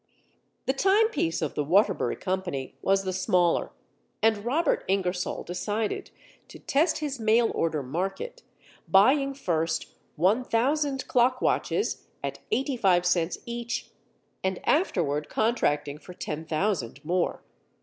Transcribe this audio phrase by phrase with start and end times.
[0.65, 3.69] The timepiece of the Waterbury Company was the smaller,
[4.23, 6.09] and Robert Ingersoll decided
[6.47, 8.41] to test his mail order market,
[8.87, 13.91] buying first, one thousand clock watches at eighty five cents each,
[14.43, 17.43] and afterward contracting for ten thousand more.